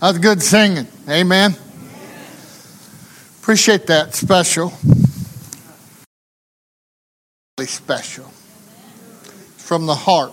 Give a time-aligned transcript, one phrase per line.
[0.00, 0.86] That's good singing.
[1.08, 1.56] Amen.
[3.40, 4.72] Appreciate that special.
[7.58, 8.24] Really Special.
[9.56, 10.32] From the heart.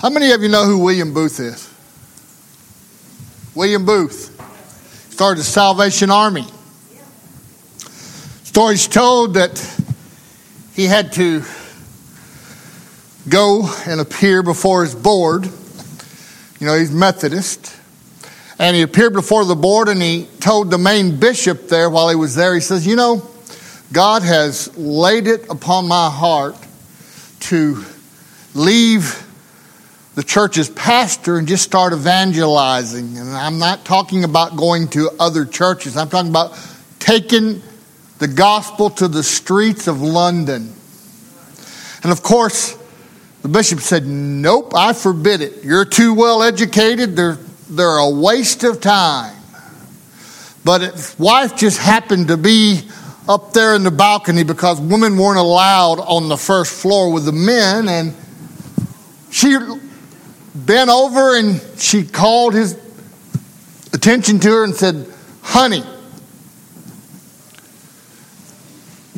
[0.00, 1.72] How many of you know who William Booth is?
[3.54, 4.36] William Booth
[5.10, 6.46] started the Salvation Army.
[8.42, 9.58] Stories told that
[10.74, 11.44] he had to
[13.28, 15.46] go and appear before his board.
[16.60, 17.76] You know, he's Methodist.
[18.58, 22.14] And he appeared before the board and he told the main bishop there while he
[22.14, 23.28] was there, he says, You know,
[23.92, 26.56] God has laid it upon my heart
[27.40, 27.84] to
[28.54, 29.26] leave
[30.14, 33.16] the church's pastor and just start evangelizing.
[33.18, 36.58] And I'm not talking about going to other churches, I'm talking about
[36.98, 37.62] taking
[38.18, 40.72] the gospel to the streets of London.
[42.04, 42.76] And of course,
[43.42, 45.64] the bishop said, Nope, I forbid it.
[45.64, 49.36] You're too well educated, they're, they're a waste of time.
[50.64, 52.82] But his wife just happened to be
[53.28, 57.32] up there in the balcony because women weren't allowed on the first floor with the
[57.32, 58.14] men, and
[59.30, 59.56] she
[60.54, 62.78] bent over and she called his
[63.92, 65.06] attention to her and said,
[65.42, 65.82] Honey,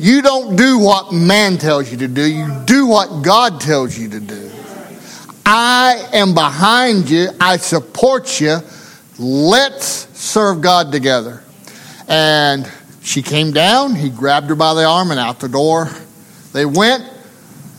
[0.05, 4.07] you don't do what man tells you to do, you do what God tells you
[4.09, 4.51] to do.
[5.43, 8.59] I am behind you, I support you.
[9.17, 11.41] Let's serve God together.
[12.07, 15.89] And she came down, he grabbed her by the arm and out the door.
[16.53, 17.03] They went,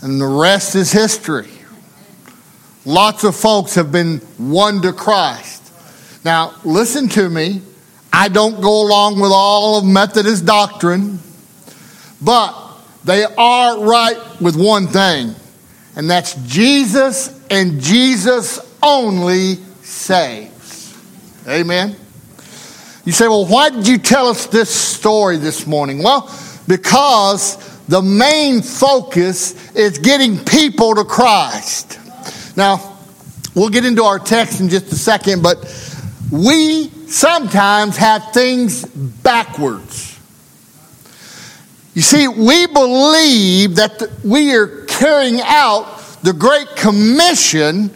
[0.03, 1.51] and the rest is history.
[2.85, 5.73] Lots of folks have been won to Christ.
[6.25, 7.63] Now, listen to me.
[8.13, 11.21] I don't go along with all of Methodist doctrine,
[12.27, 12.53] but
[13.05, 15.35] they are right with one thing,
[15.95, 20.99] and that's Jesus and Jesus only saves.
[21.49, 21.95] Amen.
[23.05, 26.03] You say, well, why did you tell us this story this morning?
[26.03, 26.29] Well,
[26.67, 27.57] because
[27.87, 32.01] the main focus is getting people to Christ.
[32.57, 32.99] Now,
[33.55, 35.59] we'll get into our text in just a second, but
[36.33, 40.16] we sometimes have things backwards.
[41.97, 47.89] You see, we believe that we are carrying out the Great Commission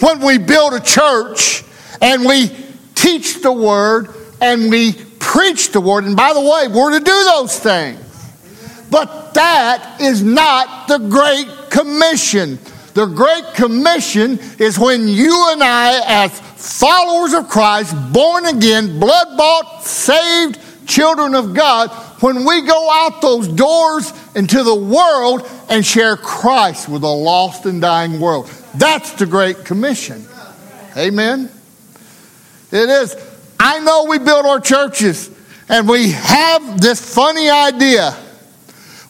[0.00, 1.64] when we build a church
[2.02, 2.50] and we
[2.94, 4.08] teach the Word
[4.42, 6.04] and we preach the Word.
[6.04, 7.98] And by the way, we're to do those things.
[8.90, 12.58] But that is not the Great Commission.
[12.92, 19.38] The Great Commission is when you and I, as followers of Christ, born again, blood
[19.38, 25.84] bought, saved children of God, when we go out those doors into the world and
[25.84, 28.46] share Christ with a lost and dying world.
[28.74, 30.26] That's the Great Commission.
[30.96, 31.50] Amen.
[32.70, 33.16] It is.
[33.60, 35.30] I know we build our churches
[35.68, 38.16] and we have this funny idea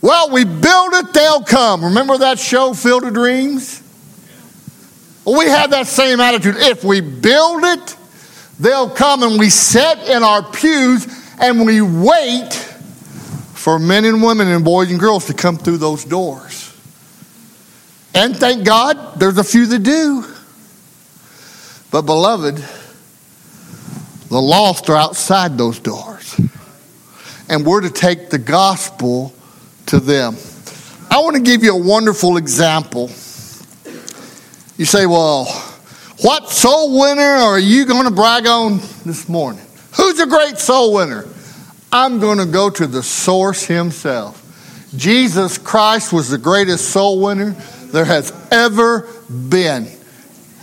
[0.00, 1.84] well, we build it, they'll come.
[1.84, 3.82] Remember that show, Field of Dreams?
[5.24, 6.54] Well, we have that same attitude.
[6.56, 7.96] If we build it,
[8.60, 11.06] they'll come and we sit in our pews
[11.40, 12.67] and we wait
[13.58, 16.72] for men and women and boys and girls to come through those doors.
[18.14, 20.24] And thank God, there's a few that do.
[21.90, 22.56] But, beloved,
[24.28, 26.40] the lost are outside those doors.
[27.48, 29.34] And we're to take the gospel
[29.86, 30.36] to them.
[31.10, 33.08] I want to give you a wonderful example.
[34.76, 35.46] You say, well,
[36.20, 39.64] what soul winner are you going to brag on this morning?
[39.96, 41.26] Who's a great soul winner?
[41.90, 44.44] I'm going to go to the source himself.
[44.96, 47.50] Jesus Christ was the greatest soul winner
[47.92, 49.08] there has ever
[49.48, 49.88] been.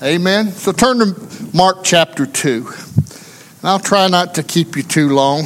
[0.03, 0.51] Amen.
[0.51, 2.67] So turn to Mark chapter 2.
[2.67, 5.45] And I'll try not to keep you too long.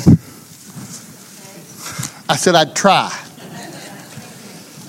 [2.27, 3.11] I said I'd try.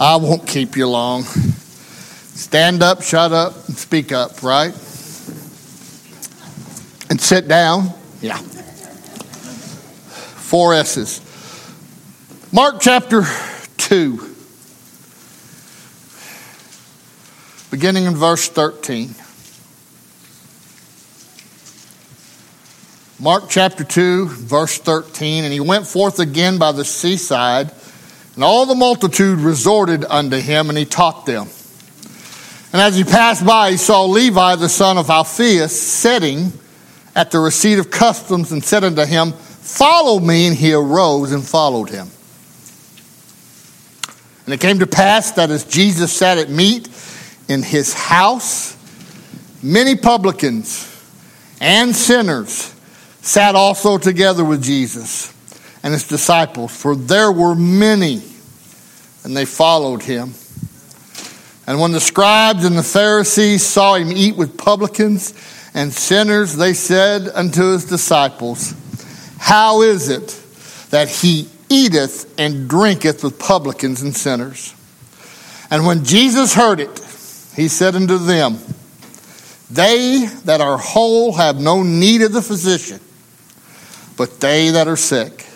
[0.00, 1.22] I won't keep you long.
[1.24, 4.72] Stand up, shut up, and speak up, right?
[7.10, 7.92] And sit down.
[8.20, 8.40] Yeah.
[10.50, 11.20] Four S's.
[12.50, 13.22] Mark chapter
[13.76, 14.34] 2,
[17.70, 19.14] beginning in verse 13.
[23.20, 25.44] Mark chapter 2, verse 13.
[25.44, 27.70] And he went forth again by the seaside
[28.34, 31.46] and all the multitude resorted unto him, and he taught them.
[32.72, 36.52] And as he passed by, he saw Levi the son of Alphaeus sitting
[37.14, 39.34] at the receipt of customs, and said unto him,
[39.76, 40.48] Follow me.
[40.48, 42.08] And he arose and followed him.
[44.44, 46.88] And it came to pass that as Jesus sat at meat
[47.48, 48.76] in his house,
[49.62, 50.86] many publicans
[51.60, 52.74] and sinners
[53.22, 55.32] sat also together with Jesus
[55.82, 58.22] and his disciples, for there were many,
[59.24, 60.34] and they followed him.
[61.66, 65.32] And when the scribes and the Pharisees saw him eat with publicans
[65.74, 68.74] and sinners, they said unto his disciples,
[69.40, 70.28] How is it
[70.90, 74.74] that he eateth and drinketh with publicans and sinners?
[75.70, 76.96] And when Jesus heard it,
[77.56, 78.58] he said unto them,
[79.70, 83.00] They that are whole have no need of the physician,
[84.16, 85.46] but they that are sick.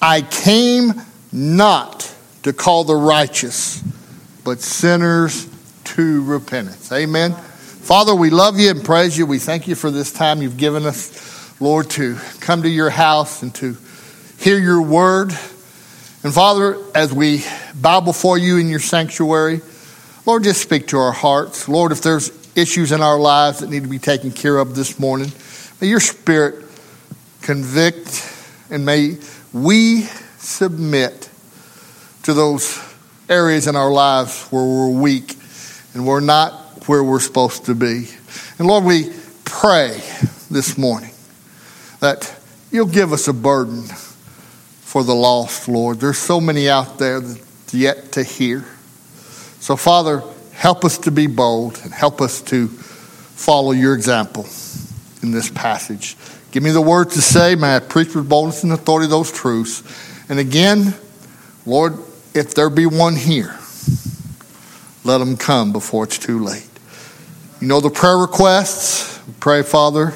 [0.00, 0.92] I came
[1.32, 3.82] not to call the righteous
[4.44, 5.48] but sinners
[5.84, 6.92] to repentance.
[6.92, 7.32] Amen.
[7.32, 9.26] Father, we love you and praise you.
[9.26, 11.08] We thank you for this time you've given us,
[11.60, 13.76] Lord, to come to your house and to
[14.38, 15.30] hear your word.
[16.22, 19.60] And Father, as we bow before you in your sanctuary,
[20.26, 21.68] Lord, just speak to our hearts.
[21.68, 24.98] Lord, if there's issues in our lives that need to be taken care of this
[24.98, 25.30] morning,
[25.80, 26.64] may your spirit
[27.42, 28.30] convict
[28.70, 29.18] and may
[29.52, 30.02] we
[30.38, 31.30] submit
[32.24, 32.82] to those
[33.28, 35.36] areas in our lives where we're weak
[35.94, 36.52] and we're not
[36.88, 38.08] where we're supposed to be.
[38.58, 39.12] And Lord, we
[39.44, 40.00] pray
[40.50, 41.13] this morning
[42.04, 42.36] that
[42.70, 46.00] you'll give us a burden for the lost, Lord.
[46.00, 47.22] There's so many out there
[47.72, 48.62] yet to hear.
[49.58, 50.22] So, Father,
[50.52, 54.44] help us to be bold and help us to follow your example
[55.22, 56.14] in this passage.
[56.50, 57.54] Give me the words to say.
[57.54, 59.82] May I preach with boldness and authority those truths.
[60.28, 60.92] And again,
[61.64, 61.94] Lord,
[62.34, 63.58] if there be one here,
[65.04, 66.68] let them come before it's too late.
[67.62, 69.18] You know the prayer requests.
[69.40, 70.12] Pray, Father,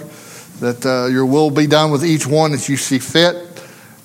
[0.61, 3.37] that uh, your will be done with each one as you see fit.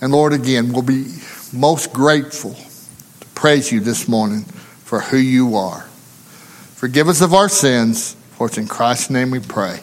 [0.02, 1.06] And Lord, again, we'll be
[1.52, 5.82] most grateful to praise you this morning for who you are.
[6.76, 9.80] Forgive us of our sins, for it's in Christ's name we pray.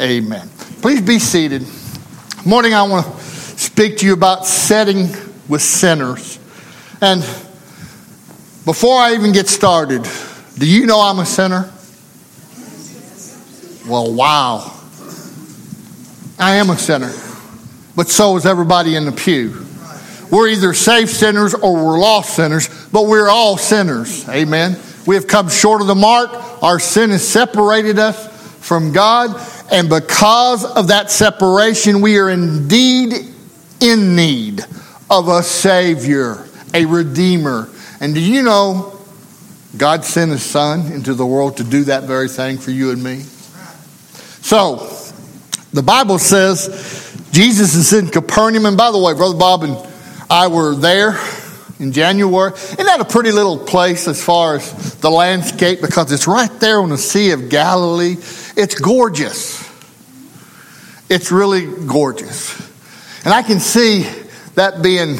[0.00, 0.48] Amen.
[0.80, 1.66] Please be seated.
[2.46, 5.08] Morning, I want to speak to you about setting
[5.48, 6.38] with sinners.
[7.02, 7.20] And
[8.64, 10.06] before I even get started,
[10.58, 11.70] do you know I'm a sinner?
[13.86, 14.79] Well, wow.
[16.40, 17.12] I am a sinner,
[17.94, 19.66] but so is everybody in the pew.
[20.30, 24.28] We're either saved sinners or we're lost sinners, but we're all sinners.
[24.28, 24.78] Amen.
[25.06, 26.30] We have come short of the mark.
[26.62, 28.28] Our sin has separated us
[28.58, 29.40] from God,
[29.70, 33.12] and because of that separation, we are indeed
[33.80, 34.64] in need
[35.10, 37.68] of a Savior a redeemer.
[38.00, 38.98] And do you know
[39.76, 43.02] God sent his son into the world to do that very thing for you and
[43.02, 43.20] me?
[44.42, 44.99] So,
[45.72, 48.66] the Bible says Jesus is in Capernaum.
[48.66, 49.76] And by the way, Brother Bob and
[50.28, 51.18] I were there
[51.78, 52.52] in January.
[52.52, 55.80] Isn't that a pretty little place as far as the landscape?
[55.80, 58.16] Because it's right there on the Sea of Galilee.
[58.56, 59.68] It's gorgeous.
[61.08, 62.58] It's really gorgeous.
[63.24, 64.02] And I can see
[64.54, 65.18] that being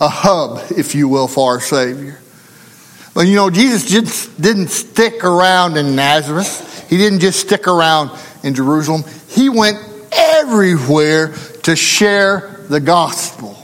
[0.00, 2.18] a hub, if you will, for our Savior.
[3.14, 6.88] But you know, Jesus just didn't stick around in Nazareth.
[6.88, 8.10] He didn't just stick around
[8.42, 9.04] in Jerusalem.
[9.28, 9.78] He went
[10.12, 13.56] everywhere to share the gospel.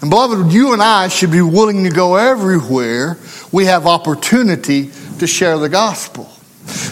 [0.00, 3.18] And beloved, you and I should be willing to go everywhere
[3.50, 6.30] we have opportunity to share the gospel.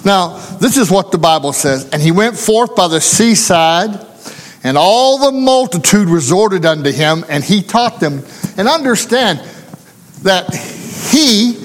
[0.05, 1.89] Now, this is what the Bible says.
[1.91, 4.07] And he went forth by the seaside
[4.65, 8.25] and all the multitude resorted unto him, and he taught them.
[8.57, 9.39] And understand
[10.23, 11.59] that he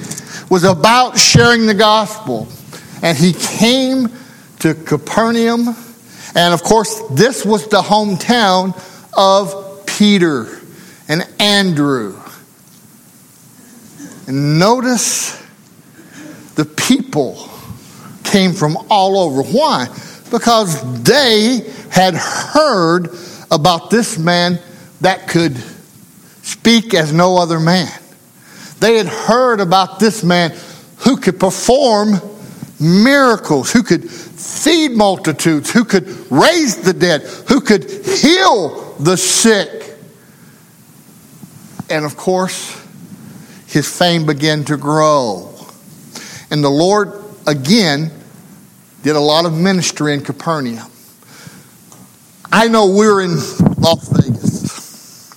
[0.51, 2.48] was about sharing the gospel.
[3.01, 4.08] And he came
[4.62, 5.75] to Capernaum.
[6.36, 8.75] And of course, this was the hometown
[9.18, 10.48] of Peter
[11.08, 12.18] and Andrew.
[14.27, 15.38] And notice
[16.56, 17.50] the people
[18.24, 19.44] came from all over.
[19.44, 19.88] Why?
[20.30, 23.10] Because they had heard
[23.50, 24.60] about this man
[25.01, 25.58] that could
[26.44, 27.91] speak as no other man.
[28.80, 30.56] They had heard about this man
[30.98, 32.22] who could perform
[32.80, 34.10] miracles, who could
[34.41, 39.95] feed multitudes, who could raise the dead, who could heal the sick.
[41.89, 42.77] And of course,
[43.67, 45.53] his fame began to grow.
[46.50, 48.12] And the Lord, again,
[49.03, 50.91] did a lot of ministry in Capernaum.
[52.51, 53.36] I know we're in
[53.77, 55.33] Las Vegas,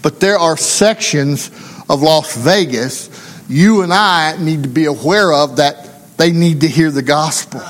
[0.00, 1.48] but there are sections
[1.88, 3.10] of Las Vegas
[3.52, 7.60] you and I need to be aware of that they need to hear the gospel.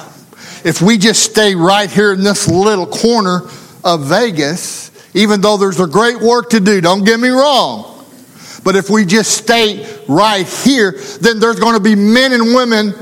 [0.64, 3.42] If we just stay right here in this little corner
[3.84, 8.04] of Vegas, even though there's a great work to do, don't get me wrong,
[8.64, 12.94] But if we just stay right here, then there's going to be men and women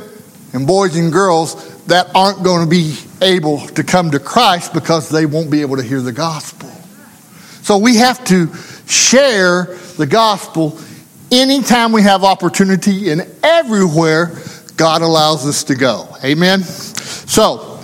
[0.52, 5.10] and boys and girls that aren't going to be able to come to Christ because
[5.10, 6.70] they won't be able to hear the gospel.
[7.62, 8.52] So we have to
[8.86, 10.78] share the gospel
[11.30, 14.32] anytime we have opportunity and everywhere
[14.80, 16.08] God allows us to go.
[16.24, 16.62] Amen?
[16.62, 17.78] So,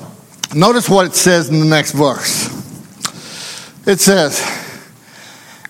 [0.55, 2.47] notice what it says in the next verse.
[3.87, 4.41] It says,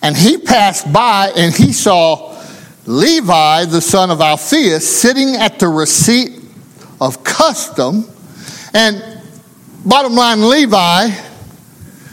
[0.03, 2.41] And he passed by and he saw
[2.87, 6.45] Levi, the son of Alphaeus, sitting at the receipt
[7.01, 8.09] of custom.
[8.73, 9.03] And
[9.85, 11.09] bottom line, Levi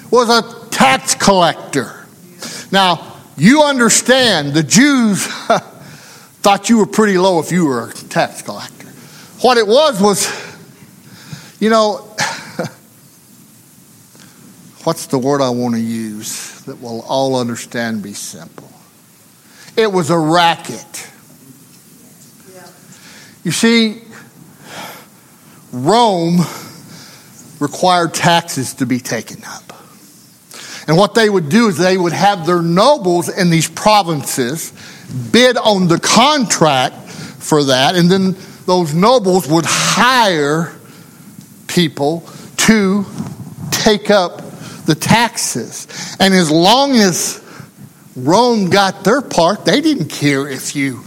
[0.10, 2.08] was a tax collector.
[2.72, 5.28] Now, you understand the Jews
[6.42, 8.83] thought you were pretty low if you were a tax collector.
[9.44, 10.26] What it was was,
[11.60, 11.96] you know,
[14.86, 18.72] what's the word I want to use that will all understand be simple?
[19.76, 21.10] It was a racket.
[23.44, 24.04] You see,
[25.74, 26.40] Rome
[27.60, 29.74] required taxes to be taken up.
[30.88, 34.72] And what they would do is they would have their nobles in these provinces
[35.34, 40.74] bid on the contract for that, and then those nobles would hire
[41.68, 42.28] people
[42.58, 43.06] to
[43.72, 44.42] take up
[44.86, 45.88] the taxes.
[46.20, 47.42] And as long as
[48.16, 51.04] Rome got their part, they didn't care if you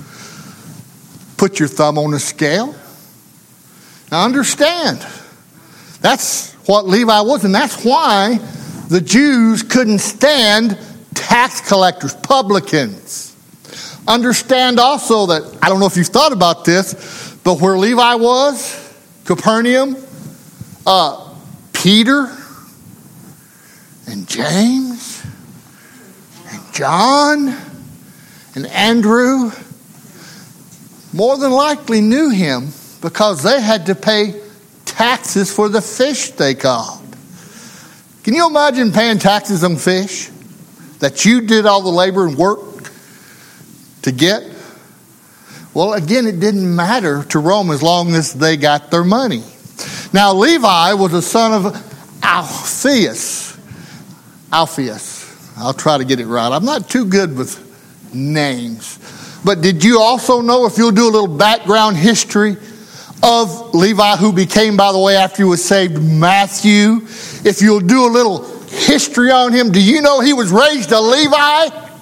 [1.37, 2.75] put your thumb on the scale.
[4.11, 5.07] Now understand,
[6.01, 8.39] that's what Levi was, and that's why
[8.89, 10.79] the Jews couldn't stand
[11.15, 13.35] tax collectors, publicans.
[14.07, 18.93] Understand also that, I don't know if you've thought about this, but where Levi was,
[19.25, 19.97] Capernaum,
[20.85, 21.33] uh,
[21.73, 22.27] Peter
[24.09, 25.25] and James
[26.49, 27.55] and John
[28.57, 29.53] and Andrew
[31.13, 34.43] more than likely knew him because they had to pay
[34.85, 37.01] taxes for the fish they caught.
[38.25, 40.31] Can you imagine paying taxes on fish
[40.99, 42.91] that you did all the labor and work
[44.03, 44.56] to get?
[45.77, 49.43] Well, again, it didn't matter to Rome as long as they got their money.
[50.11, 53.59] Now, Levi was a son of Alphaeus.
[54.51, 55.55] Alphaeus.
[55.59, 56.51] I'll try to get it right.
[56.51, 57.63] I'm not too good with
[58.15, 58.99] names.
[59.45, 62.57] But did you also know, if you'll do a little background history
[63.23, 67.01] of Levi, who became, by the way, after he was saved, Matthew,
[67.45, 71.01] if you'll do a little history on him, do you know he was raised a
[71.01, 72.01] Levite?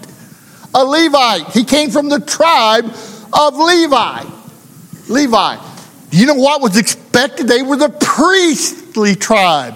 [0.75, 1.49] A Levite.
[1.49, 2.95] He came from the tribe
[3.39, 4.25] of Levi.
[5.09, 5.71] Levi.
[6.11, 7.49] You know what was expected?
[7.49, 9.75] They were the priestly tribe.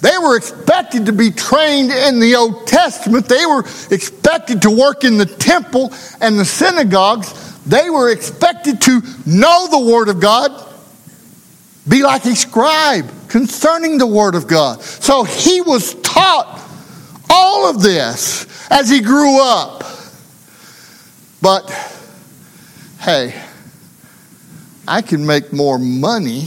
[0.00, 3.28] They were expected to be trained in the Old Testament.
[3.28, 7.62] They were expected to work in the temple and the synagogues.
[7.64, 10.50] They were expected to know the Word of God,
[11.88, 14.82] be like a scribe concerning the Word of God.
[14.82, 16.60] So he was taught
[17.30, 19.84] all of this as he grew up.
[21.42, 21.68] But
[23.00, 23.34] hey,
[24.86, 26.42] I can make more money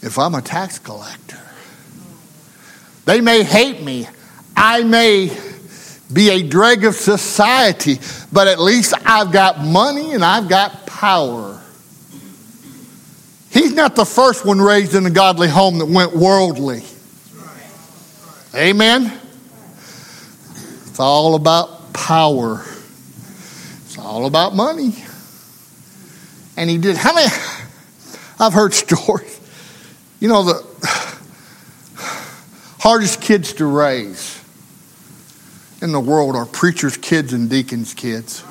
[0.00, 1.40] if I'm a tax collector.
[3.04, 4.06] They may hate me.
[4.56, 5.36] I may
[6.12, 7.98] be a drag of society,
[8.32, 11.60] but at least I've got money and I've got power.
[13.50, 16.84] He's not the first one raised in a godly home that went worldly.
[18.54, 19.12] Amen?
[20.86, 22.64] It's all about power
[24.08, 24.94] all about money.
[26.56, 26.96] And he did.
[26.96, 27.28] How many?
[28.40, 29.38] I've heard stories.
[30.18, 30.66] You know, the
[32.80, 34.42] hardest kids to raise
[35.82, 38.42] in the world are preachers' kids and deacons' kids.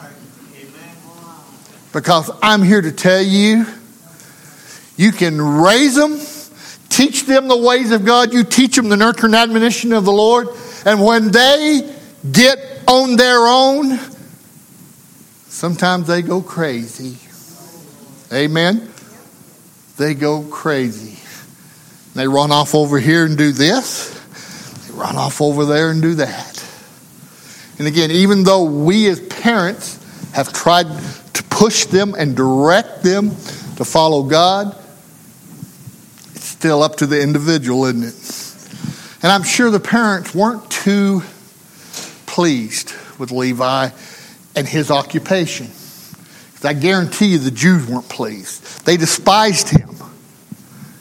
[1.91, 3.65] Because I'm here to tell you,
[4.95, 6.19] you can raise them,
[6.87, 10.11] teach them the ways of God, you teach them the nurture and admonition of the
[10.11, 10.49] Lord,
[10.85, 11.95] and when they
[12.31, 13.99] get on their own,
[15.57, 17.17] Sometimes they go crazy.
[18.31, 18.91] Amen?
[19.97, 21.17] They go crazy.
[22.13, 24.13] They run off over here and do this,
[24.85, 26.63] they run off over there and do that.
[27.79, 29.97] And again, even though we as parents
[30.33, 30.85] have tried
[31.33, 33.31] to push them and direct them
[33.77, 34.77] to follow God,
[36.35, 39.23] it's still up to the individual, isn't it?
[39.23, 41.23] And I'm sure the parents weren't too
[42.27, 43.89] pleased with Levi
[44.57, 45.67] and his occupation.
[46.63, 48.85] I guarantee you the Jews weren't pleased.
[48.85, 49.95] They despised him.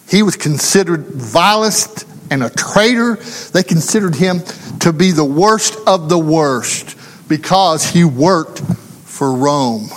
[0.09, 3.17] He was considered vilest and a traitor.
[3.17, 4.43] They considered him
[4.81, 6.97] to be the worst of the worst
[7.29, 9.89] because he worked for Rome.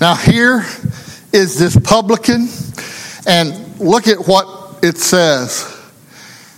[0.00, 0.66] Now, here
[1.32, 2.48] is this publican,
[3.26, 5.70] and look at what it says.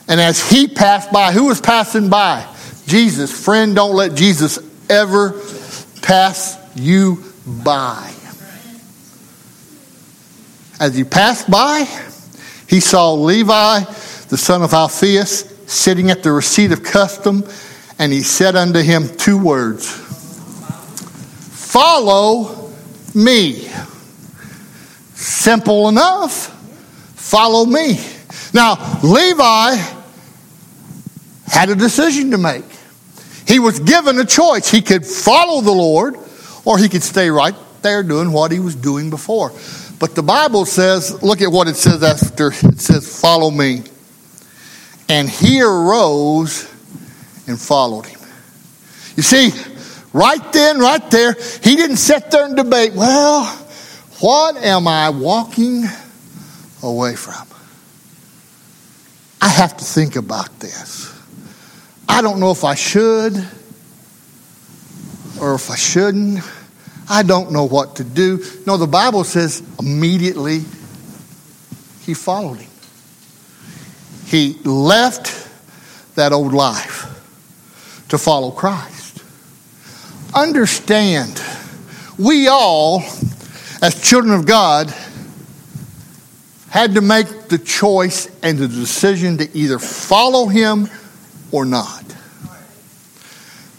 [0.09, 2.47] And as he passed by, who was passing by?
[2.87, 3.31] Jesus.
[3.45, 5.41] Friend, don't let Jesus ever
[6.07, 8.13] pass you by.
[10.79, 11.85] As he passed by,
[12.69, 13.81] he saw Levi,
[14.29, 17.43] the son of Alphaeus, sitting at the receipt of custom,
[17.99, 19.91] and he said unto him two words
[21.51, 22.71] Follow
[23.13, 23.69] me.
[25.15, 26.53] Simple enough.
[27.17, 27.99] Follow me.
[28.55, 29.75] Now, Levi
[31.49, 32.76] had a decision to make.
[33.47, 34.71] He was given a choice.
[34.71, 36.17] He could follow the Lord,
[36.65, 39.53] or he could stay right there doing what he was doing before.
[39.99, 43.85] But the Bible says, look at what it says after it says, Follow me.
[45.09, 46.65] And he arose
[47.47, 48.21] and followed him.
[49.17, 49.51] You see,
[50.13, 53.45] right then, right there, he didn't sit there and debate, well,
[54.21, 55.85] what am I walking
[56.83, 57.47] away from?
[59.41, 61.16] I have to think about this.
[62.09, 63.37] I don't know if I should
[65.41, 66.41] or if I shouldn't.
[67.09, 68.45] I don't know what to do.
[68.67, 70.61] No, the Bible says immediately
[72.03, 72.71] he followed him.
[74.27, 75.49] He left
[76.17, 77.05] that old life
[78.09, 79.23] to follow Christ.
[80.35, 81.41] Understand,
[82.19, 83.03] we all,
[83.83, 84.93] as children of God,
[86.71, 90.89] had to make the choice and the decision to either follow him
[91.53, 92.05] or not.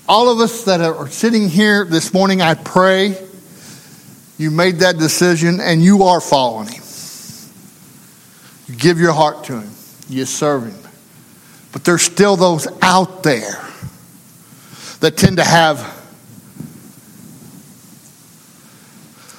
[0.08, 3.18] All of us that are sitting here this morning, I pray
[4.38, 6.84] you made that decision and you are following him.
[8.68, 9.72] You give your heart to him,
[10.08, 10.92] you serve him.
[11.72, 13.64] But there's still those out there
[15.00, 15.80] that tend to have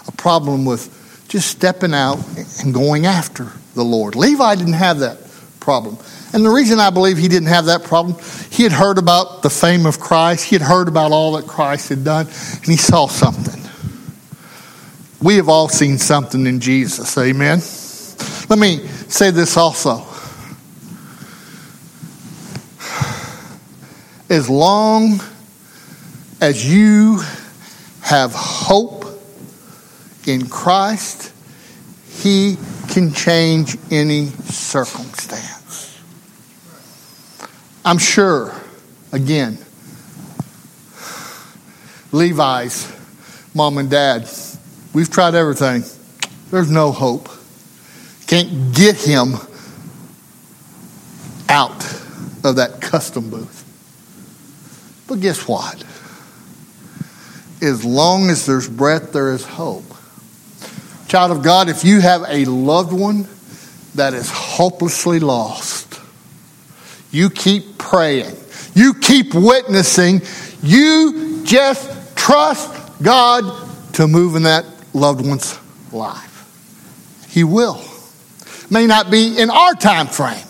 [0.06, 0.94] a problem with
[1.28, 2.18] just stepping out
[2.60, 4.16] and going after the Lord.
[4.16, 5.18] Levi didn't have that
[5.60, 5.98] problem.
[6.32, 8.16] And the reason I believe he didn't have that problem,
[8.50, 11.88] he had heard about the fame of Christ, he had heard about all that Christ
[11.88, 13.62] had done, and he saw something.
[15.20, 17.60] We have all seen something in Jesus, amen?
[18.48, 20.04] Let me say this also.
[24.30, 25.20] As long
[26.40, 27.20] as you
[28.02, 29.06] have hope
[30.26, 31.32] in Christ,
[32.10, 32.56] He
[32.88, 35.47] can change any circumstance.
[37.88, 38.52] I'm sure,
[39.12, 39.56] again,
[42.12, 42.92] Levi's
[43.54, 44.28] mom and dad,
[44.92, 45.84] we've tried everything.
[46.50, 47.30] There's no hope.
[48.26, 49.36] Can't get him
[51.48, 51.82] out
[52.44, 53.64] of that custom booth.
[55.08, 55.82] But guess what?
[57.62, 59.94] As long as there's breath, there is hope.
[61.08, 63.26] Child of God, if you have a loved one
[63.94, 65.87] that is hopelessly lost,
[67.10, 68.34] you keep praying.
[68.74, 70.22] You keep witnessing.
[70.62, 75.58] You just trust God to move in that loved one's
[75.92, 77.26] life.
[77.28, 77.82] He will.
[78.70, 80.44] May not be in our time frame,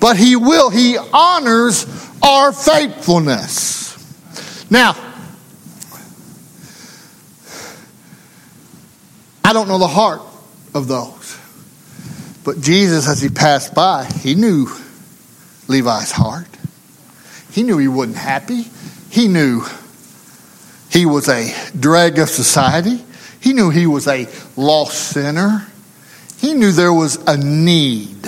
[0.00, 0.70] but He will.
[0.70, 1.86] He honors
[2.22, 3.80] our faithfulness.
[4.70, 4.96] Now,
[9.44, 10.22] I don't know the heart
[10.74, 11.38] of those.
[12.44, 14.68] But Jesus, as he passed by, he knew
[15.70, 16.48] Levi's heart.
[17.52, 18.66] He knew he wasn't happy.
[19.08, 19.64] He knew
[20.90, 23.04] he was a drag of society.
[23.40, 25.66] He knew he was a lost sinner.
[26.38, 28.22] He knew there was a need.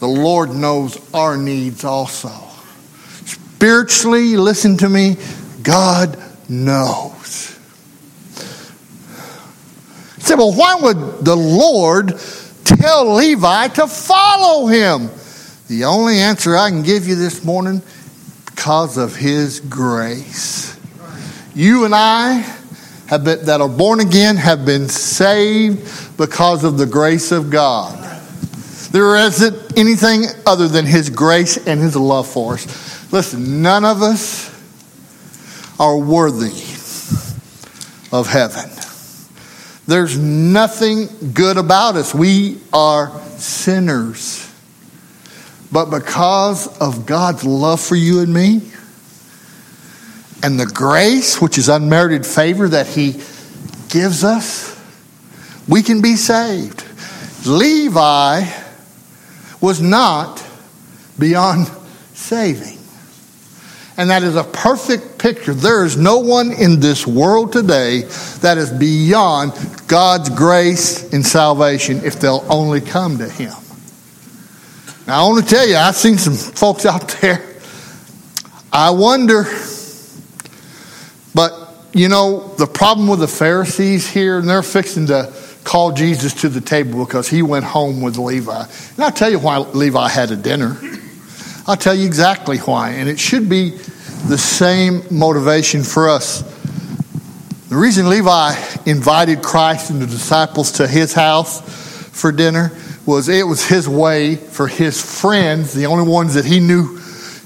[0.00, 2.32] The Lord knows our needs also.
[3.26, 5.16] Spiritually, listen to me,
[5.62, 7.58] God knows.
[10.16, 12.18] He said, Well, why would the Lord
[12.64, 15.10] tell Levi to follow him?
[15.68, 17.82] The only answer I can give you this morning,
[18.46, 20.78] because of His grace.
[21.54, 22.44] You and I
[23.08, 27.96] have been, that are born again have been saved because of the grace of God.
[28.92, 33.12] There isn't anything other than His grace and His love for us.
[33.12, 34.48] Listen, none of us
[35.78, 36.64] are worthy
[38.10, 38.70] of heaven.
[39.86, 42.14] There's nothing good about us.
[42.14, 44.47] We are sinners.
[45.70, 48.62] But because of God's love for you and me,
[50.42, 53.20] and the grace, which is unmerited favor that He
[53.88, 54.78] gives us,
[55.68, 56.84] we can be saved.
[57.46, 58.44] Levi
[59.60, 60.44] was not
[61.18, 61.70] beyond
[62.14, 62.78] saving.
[63.96, 65.52] And that is a perfect picture.
[65.52, 68.02] There is no one in this world today
[68.40, 69.52] that is beyond
[69.88, 73.52] God's grace and salvation if they'll only come to Him.
[75.08, 77.42] Now, I want to tell you, I've seen some folks out there.
[78.70, 79.44] I wonder,
[81.34, 81.54] but
[81.94, 85.32] you know, the problem with the Pharisees here, and they're fixing to
[85.64, 88.60] call Jesus to the table because he went home with Levi.
[88.60, 90.76] And I'll tell you why Levi had a dinner.
[91.66, 92.90] I'll tell you exactly why.
[92.90, 93.70] And it should be
[94.26, 96.42] the same motivation for us.
[97.70, 101.62] The reason Levi invited Christ and the disciples to his house
[102.12, 102.72] for dinner
[103.08, 106.98] was it was his way for his friends, the only ones that he knew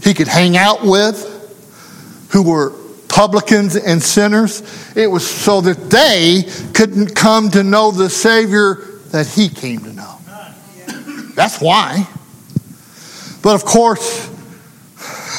[0.03, 2.71] he could hang out with, who were
[3.09, 4.61] publicans and sinners,
[4.97, 6.43] it was so that they
[6.75, 8.75] couldn't come to know the Savior
[9.13, 10.19] that he came to know.
[11.37, 12.09] That's why.
[13.41, 14.27] But of course,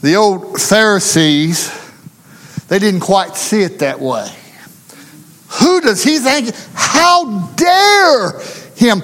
[0.00, 1.70] the old Pharisees,
[2.68, 4.34] they didn't quite see it that way.
[5.60, 6.54] Who does he think?
[6.72, 8.40] How dare
[8.76, 9.02] him?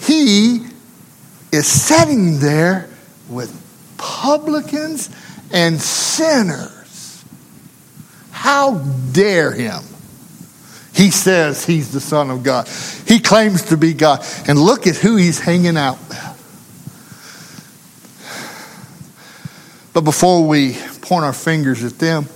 [0.00, 0.66] He
[1.52, 2.88] is sitting there
[3.28, 3.60] with
[3.96, 5.10] publicans
[5.52, 7.24] and sinners.
[8.30, 8.78] How
[9.12, 9.82] dare him?
[10.94, 12.68] He says he's the Son of God.
[13.06, 14.24] He claims to be God.
[14.46, 16.34] And look at who he's hanging out with.
[19.92, 22.26] But before we point our fingers at them,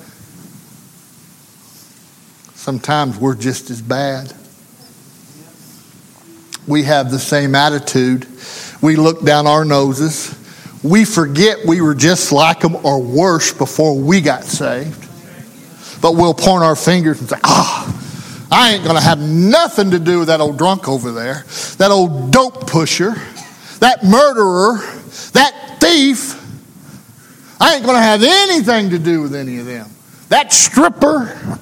[2.55, 4.33] sometimes we're just as bad.
[6.69, 8.27] We have the same attitude.
[8.83, 10.35] We look down our noses.
[10.83, 15.07] We forget we were just like them or worse before we got saved.
[16.01, 19.99] But we'll point our fingers and say, ah, I ain't going to have nothing to
[19.99, 21.45] do with that old drunk over there,
[21.79, 23.15] that old dope pusher,
[23.81, 24.79] that murderer,
[25.33, 26.35] that thief.
[27.61, 29.91] I ain't going to have anything to do with any of them.
[30.29, 31.59] That stripper,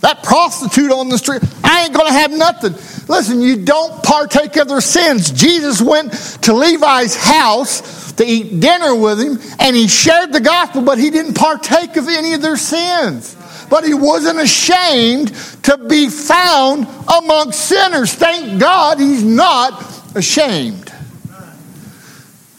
[0.00, 2.72] that prostitute on the street, I ain't going to have nothing.
[3.08, 5.30] Listen, you don't partake of their sins.
[5.30, 10.82] Jesus went to Levi's house to eat dinner with him and he shared the gospel,
[10.82, 13.36] but he didn't partake of any of their sins.
[13.68, 18.12] But he wasn't ashamed to be found amongst sinners.
[18.12, 19.82] Thank God he's not
[20.14, 20.92] ashamed.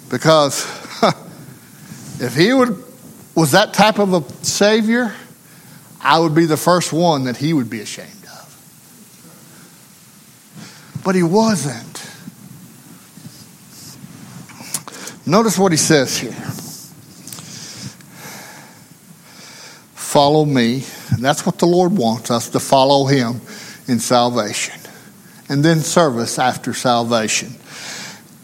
[0.10, 0.66] Because
[2.22, 2.84] if he would,
[3.36, 5.14] was that type of a Savior,
[6.08, 8.46] I would be the first one that he would be ashamed of.
[11.04, 12.02] But he wasn't.
[15.28, 16.32] Notice what he says here.
[19.96, 20.86] Follow me.
[21.12, 23.42] And that's what the Lord wants us to follow him
[23.90, 24.80] in salvation.
[25.50, 27.54] And then service after salvation.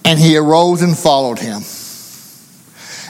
[0.04, 1.62] And he arose and followed him.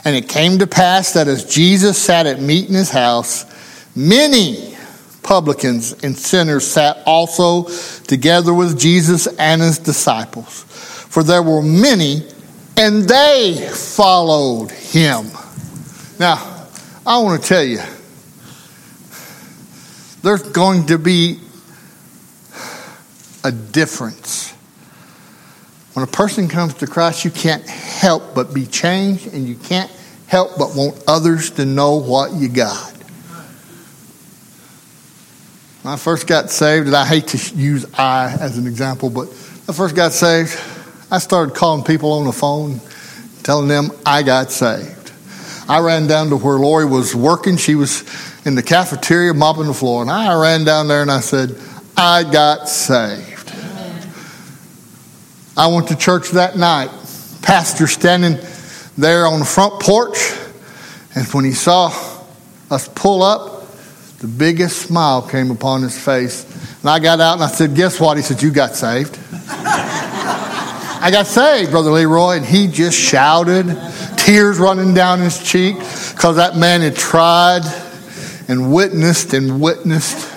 [0.04, 3.46] And it came to pass that as Jesus sat at meat in his house,
[3.94, 4.76] many
[5.22, 7.64] publicans and sinners sat also
[8.06, 10.62] together with Jesus and his disciples.
[10.62, 12.28] For there were many,
[12.76, 15.26] and they followed him.
[16.18, 16.66] Now,
[17.06, 17.80] I want to tell you,
[20.22, 21.38] there's going to be
[23.44, 24.50] a difference.
[25.92, 29.90] When a person comes to Christ, you can't help but be changed, and you can't
[30.26, 32.93] help but want others to know what you got.
[35.84, 39.28] When I first got saved, and I hate to use I as an example, but
[39.68, 40.58] I first got saved,
[41.10, 42.80] I started calling people on the phone,
[43.42, 45.12] telling them I got saved.
[45.68, 47.58] I ran down to where Lori was working.
[47.58, 48.02] She was
[48.46, 51.54] in the cafeteria mopping the floor, and I ran down there and I said,
[51.98, 53.52] I got saved.
[55.54, 56.88] I went to church that night.
[57.42, 58.38] Pastor standing
[58.96, 60.32] there on the front porch,
[61.14, 61.88] and when he saw
[62.70, 63.53] us pull up,
[64.18, 66.44] the biggest smile came upon his face.
[66.80, 68.16] And I got out and I said, Guess what?
[68.16, 69.18] He said, You got saved.
[71.04, 72.36] I got saved, Brother Leroy.
[72.36, 73.66] And he just shouted,
[74.16, 77.62] tears running down his cheek, because that man had tried
[78.48, 80.30] and witnessed and witnessed.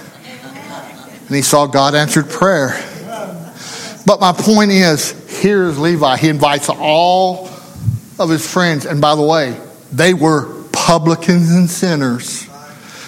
[1.27, 2.69] And he saw God answered prayer.
[4.05, 5.11] But my point is
[5.41, 6.17] here's Levi.
[6.17, 7.47] He invites all
[8.19, 8.85] of his friends.
[8.85, 9.59] And by the way,
[9.91, 12.47] they were publicans and sinners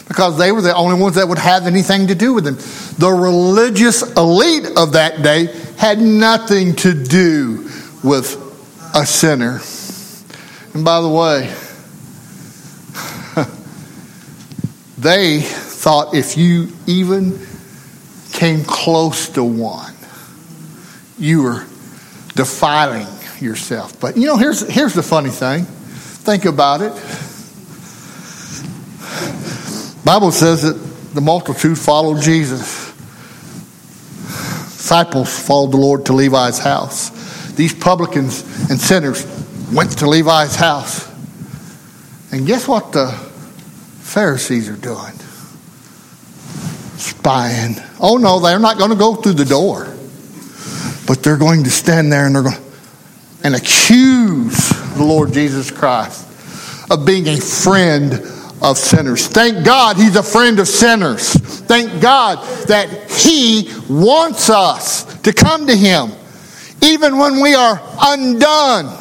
[0.10, 2.56] because they were the only ones that would have anything to do with him.
[2.98, 5.46] The religious elite of that day
[5.78, 7.70] had nothing to do
[8.04, 8.36] with
[8.96, 9.62] a sinner.
[10.74, 11.54] And by the way,
[14.98, 17.40] they thought if you even
[18.34, 19.94] came close to one,
[21.20, 21.66] you were
[22.36, 23.06] defiling
[23.40, 24.00] yourself.
[24.00, 25.66] But you know, here's, here's the funny thing.
[25.66, 26.94] Think about it.
[30.04, 30.74] Bible says that
[31.14, 32.94] the multitude followed Jesus.
[34.90, 37.10] Disciples followed the Lord to Levi's house.
[37.52, 39.26] These publicans and sinners
[39.72, 41.08] went to Levi's house.
[42.32, 43.12] And guess what the
[44.00, 45.14] Pharisees are doing?
[46.98, 47.76] Spying.
[48.00, 49.96] Oh no, they're not going to go through the door.
[51.06, 52.64] But they're going to stand there and they're going
[53.44, 56.28] and accuse the Lord Jesus Christ
[56.92, 58.12] of being a friend
[58.62, 59.28] of sinners.
[59.28, 61.34] Thank God he's a friend of sinners.
[61.34, 66.12] Thank God that he wants us to come to him
[66.82, 68.98] even when we are undone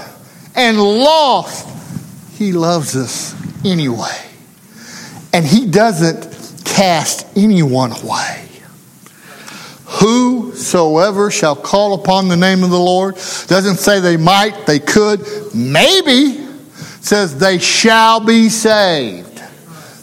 [0.54, 1.68] and lost.
[2.32, 4.24] He loves us anyway.
[5.32, 8.48] And he doesn't cast anyone away.
[9.86, 13.14] Whosoever shall call upon the name of the Lord
[13.46, 16.46] doesn't say they might, they could, maybe
[17.00, 19.27] says they shall be saved.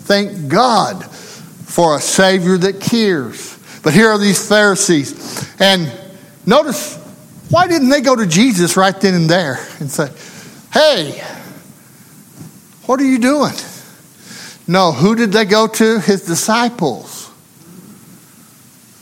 [0.06, 3.58] Thank God for a Savior that cares.
[3.84, 5.52] But here are these Pharisees.
[5.60, 5.92] And
[6.46, 6.96] notice,
[7.50, 10.12] why didn't they go to Jesus right then and there and say,
[10.72, 11.24] Hey,
[12.86, 13.54] what are you doing?
[14.68, 16.00] No, who did they go to?
[16.00, 17.32] His disciples.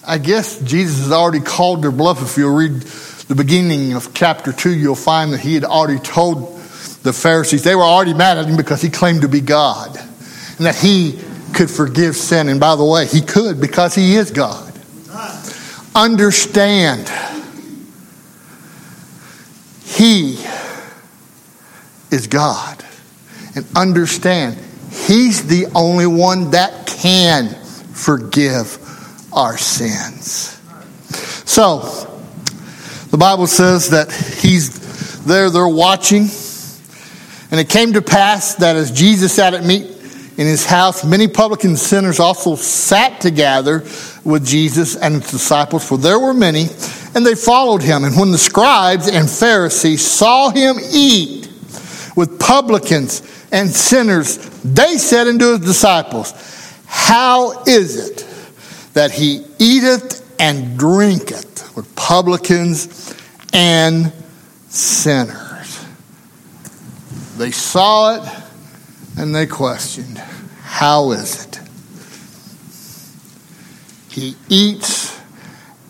[0.08, 2.22] I guess Jesus has already called their bluff.
[2.22, 2.82] If you'll read
[3.28, 6.58] the beginning of chapter 2, you'll find that he had already told
[7.04, 9.98] the Pharisees, they were already mad at him because he claimed to be God
[10.64, 11.20] and that he
[11.54, 12.48] could forgive sin.
[12.48, 14.72] And by the way, he could because he is God.
[15.94, 17.12] Understand,
[19.84, 20.36] he
[22.12, 22.84] is God.
[23.56, 24.58] And understand,
[24.90, 27.54] he's the only one that can
[27.94, 28.78] forgive
[29.34, 30.60] our sins.
[31.46, 31.82] So,
[33.12, 36.30] the Bible says that he's there, they're watching.
[37.52, 39.93] And it came to pass that as Jesus sat at meat
[40.38, 43.84] in his house, many publican sinners also sat together
[44.24, 46.68] with Jesus and his disciples, for there were many,
[47.14, 48.04] and they followed him.
[48.04, 51.50] And when the scribes and Pharisees saw him eat
[52.16, 56.34] with publicans and sinners, they said unto his disciples,
[56.88, 58.28] How is it
[58.94, 63.16] that he eateth and drinketh with publicans
[63.54, 64.12] and
[64.70, 65.86] sinners?
[67.38, 68.43] They saw it
[69.18, 71.60] and they questioned, How is it?
[74.10, 75.20] He eats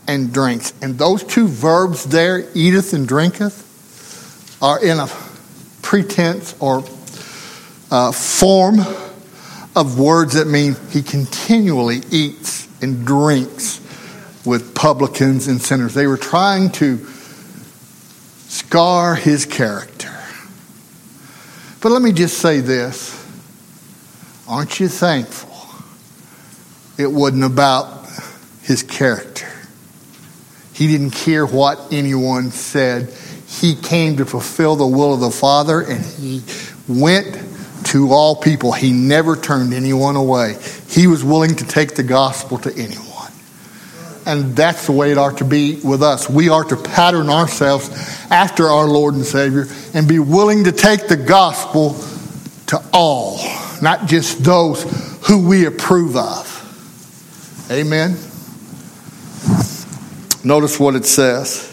[0.08, 0.74] and drinks.
[0.82, 5.08] And those two verbs there, eateth and drinketh, are in a
[5.82, 6.84] pretense or
[7.92, 8.80] uh, form
[9.76, 13.82] of words that mean he continually eats and drinks
[14.46, 15.94] with publicans and sinners.
[15.94, 16.98] They were trying to
[18.48, 20.12] scar his character.
[21.84, 23.14] But let me just say this.
[24.48, 25.52] Aren't you thankful
[26.98, 28.08] it wasn't about
[28.62, 29.52] his character?
[30.72, 33.14] He didn't care what anyone said.
[33.48, 36.42] He came to fulfill the will of the Father and he
[36.88, 37.38] went
[37.88, 38.72] to all people.
[38.72, 40.58] He never turned anyone away.
[40.88, 43.13] He was willing to take the gospel to anyone.
[44.26, 46.30] And that's the way it ought to be with us.
[46.30, 47.90] We are to pattern ourselves
[48.30, 51.98] after our Lord and Savior and be willing to take the gospel
[52.68, 53.38] to all,
[53.82, 54.84] not just those
[55.28, 56.50] who we approve of.
[57.70, 58.12] Amen.
[60.44, 61.70] Notice what it says.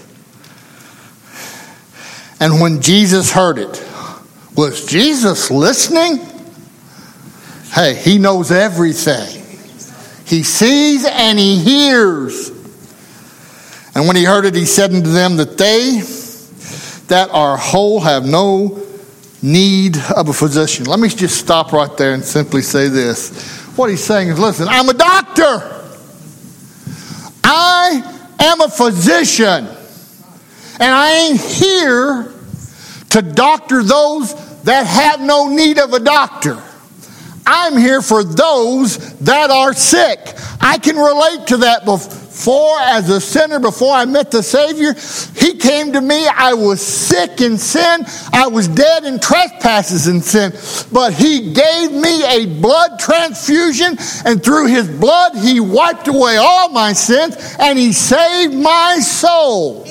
[2.41, 3.87] And when Jesus heard it,
[4.57, 6.19] was Jesus listening?
[7.73, 9.40] Hey, he knows everything.
[10.31, 12.51] He sees and he hears.
[13.97, 16.03] And when he heard it, he said unto them that they
[17.09, 18.81] that are whole have no
[19.43, 20.85] need of a physician.
[20.85, 23.57] Let me just stop right there and simply say this.
[23.77, 25.83] What he's saying is listen, I'm a doctor,
[27.43, 29.67] I am a physician,
[30.79, 32.33] and I ain't here
[33.11, 36.63] to doctor those that have no need of a doctor.
[37.53, 40.21] I'm here for those that are sick.
[40.61, 44.95] I can relate to that before, as a sinner, before I met the Savior.
[45.37, 46.29] He came to me.
[46.29, 48.05] I was sick in sin.
[48.33, 50.53] I was dead in trespasses and sin.
[50.93, 56.69] But He gave me a blood transfusion, and through His blood, He wiped away all
[56.69, 59.85] my sins, and He saved my soul.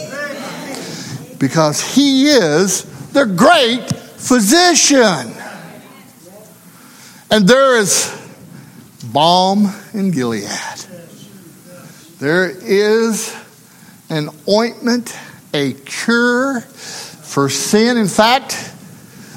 [1.38, 5.36] Because He is the great physician.
[7.32, 8.16] And there is
[9.14, 10.50] balm in Gilead.
[12.20, 13.36] There is
[14.10, 15.18] an ointment,
[15.54, 17.98] a cure for sin.
[17.98, 18.74] In fact,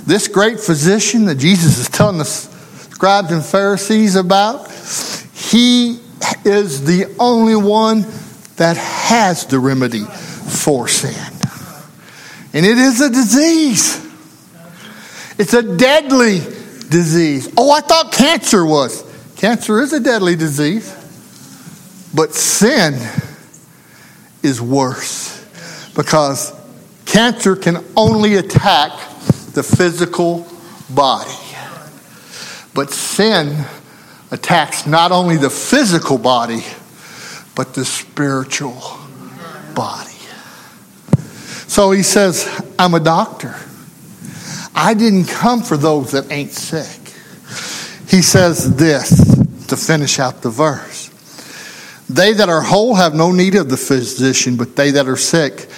[0.06, 4.70] this great physician that Jesus is telling the scribes and Pharisees about
[5.34, 6.00] He
[6.44, 8.06] is the only one
[8.56, 11.14] that has the remedy for sin.
[12.54, 13.98] And it is a disease.
[15.38, 16.40] It's a deadly
[16.92, 17.52] disease.
[17.56, 19.02] Oh, I thought cancer was.
[19.36, 20.94] Cancer is a deadly disease.
[22.14, 22.94] But sin
[24.42, 25.44] is worse
[25.96, 26.52] because
[27.06, 28.92] cancer can only attack
[29.54, 30.46] the physical
[30.90, 31.30] body.
[32.74, 33.64] But sin
[34.30, 36.64] attacks not only the physical body,
[37.54, 38.80] but the spiritual
[39.74, 40.10] body.
[41.66, 42.46] So he says,
[42.78, 43.56] I'm a doctor.
[44.74, 46.98] I didn't come for those that ain't sick.
[48.08, 49.10] He says this
[49.68, 51.10] to finish out the verse.
[52.08, 55.68] They that are whole have no need of the physician, but they that are sick.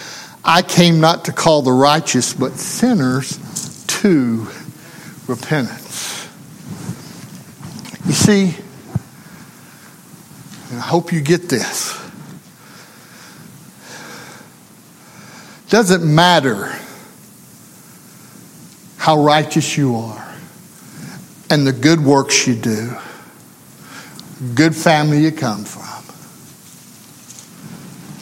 [0.45, 4.49] I came not to call the righteous, but sinners to
[5.27, 6.29] repentance.
[8.07, 8.57] You see,
[10.71, 11.99] and I hope you get this.
[15.69, 16.77] Doesn't matter
[19.05, 20.35] how righteous you are
[21.51, 22.97] and the good works you do,
[24.55, 25.83] good family you come from.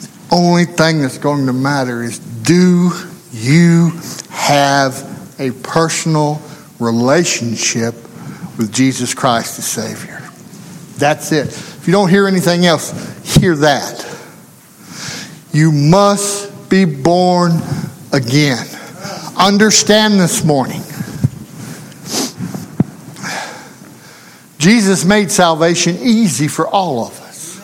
[0.01, 2.91] The only thing that's going to matter is do
[3.31, 3.93] you
[4.29, 6.41] have a personal
[6.81, 7.95] relationship
[8.57, 10.21] with Jesus Christ the Savior.
[10.97, 11.47] That's it.
[11.47, 12.91] If you don't hear anything else,
[13.23, 14.05] hear that.
[15.53, 17.53] You must be born
[18.11, 18.67] again.
[19.43, 20.79] Understand this morning.
[24.57, 27.59] Jesus made salvation easy for all of us.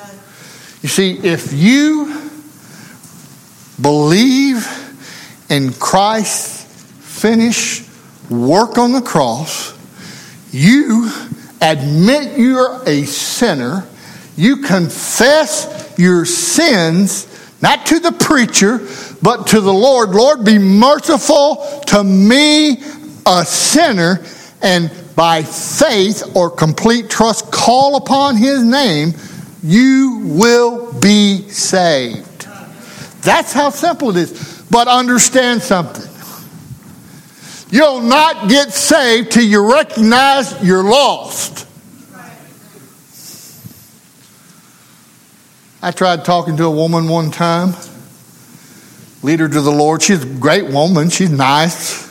[0.84, 2.22] You see, if you
[3.80, 4.68] believe
[5.50, 7.88] in Christ finish
[8.30, 9.74] work on the cross,
[10.52, 11.10] you
[11.62, 13.88] admit you're a sinner,
[14.36, 17.26] you confess your sins,
[17.62, 18.80] not to the preacher,
[19.22, 20.12] but to the Lord.
[20.12, 22.82] Lord, be merciful to me,
[23.26, 24.24] a sinner,
[24.62, 29.13] and by faith or complete trust, call upon his name,
[29.62, 32.48] you will be saved.
[33.22, 34.63] That's how simple it is.
[34.72, 36.06] But understand something.
[37.72, 41.49] You'll not get saved till you recognize you're lost.
[45.82, 47.74] I tried talking to a woman one time,
[49.24, 50.02] leader to the Lord.
[50.02, 51.10] She's a great woman.
[51.10, 52.06] She's nice,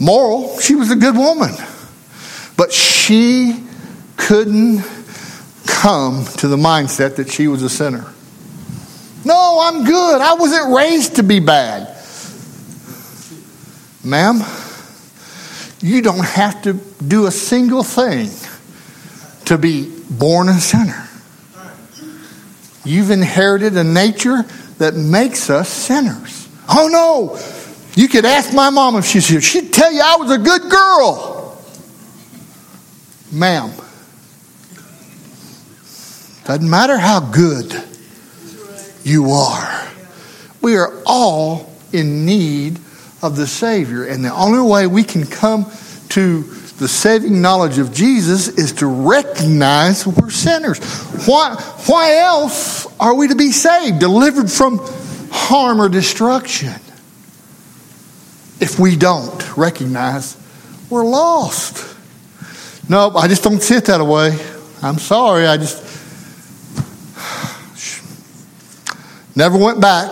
[0.00, 0.58] moral.
[0.58, 1.54] She was a good woman.
[2.56, 3.62] But she
[4.16, 4.82] couldn't
[5.66, 8.12] come to the mindset that she was a sinner.
[9.24, 10.20] No, I'm good.
[10.20, 11.96] I wasn't raised to be bad.
[14.02, 14.42] Ma'am,
[15.80, 16.72] you don't have to
[17.06, 18.30] do a single thing
[19.44, 21.08] to be born a sinner.
[22.86, 24.44] You've inherited a nature
[24.78, 26.48] that makes us sinners.
[26.68, 27.38] Oh no!
[28.00, 29.40] You could ask my mom if she's here.
[29.40, 31.62] She'd tell you I was a good girl.
[33.32, 33.72] Ma'am,
[36.44, 37.74] doesn't matter how good
[39.02, 39.88] you are,
[40.62, 42.78] we are all in need
[43.22, 44.04] of the Savior.
[44.04, 45.70] And the only way we can come
[46.10, 46.42] to
[46.78, 50.78] the saving knowledge of Jesus is to recognize we're sinners.
[51.26, 51.54] Why,
[51.86, 54.80] why else are we to be saved, delivered from
[55.30, 56.74] harm or destruction?
[58.60, 60.36] If we don't recognize
[60.88, 61.96] we're lost.
[62.88, 64.38] Nope, I just don't see it that way.
[64.82, 65.82] I'm sorry, I just
[69.34, 70.10] never went back.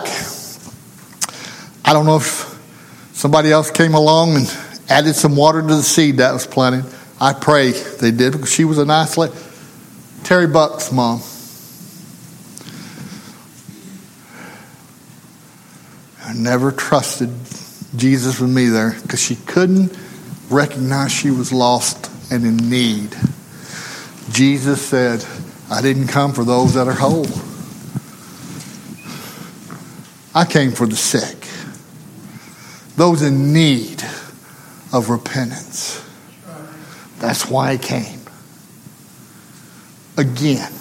[1.85, 2.55] I don't know if
[3.15, 4.45] Somebody else came along and
[4.89, 6.85] added some water to the seed that was planted.
[7.19, 9.33] I pray they did because she was a nice lady.
[10.23, 11.21] Terry Buck's mom.
[16.23, 17.29] I never trusted
[17.95, 19.95] Jesus with me there because she couldn't
[20.49, 23.15] recognize she was lost and in need.
[24.31, 25.25] Jesus said,
[25.69, 27.27] I didn't come for those that are whole.
[30.33, 31.45] I came for the sick
[32.95, 34.03] those in need
[34.95, 36.01] of repentance.
[37.19, 38.21] That's why I came.
[40.15, 40.71] Again,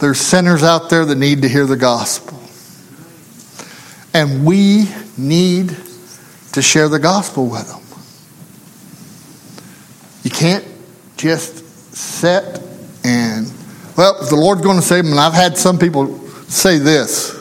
[0.00, 2.42] there's sinners out there that need to hear the gospel.
[4.12, 5.76] And we need
[6.54, 7.82] to share the gospel with them.
[10.24, 10.66] You can't
[11.16, 12.60] just sit
[13.04, 13.52] and,
[13.96, 15.12] well, the Lord's going to save them.
[15.12, 17.36] And I've had some people say this